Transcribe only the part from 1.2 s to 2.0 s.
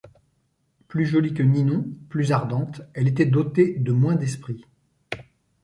que Ninon,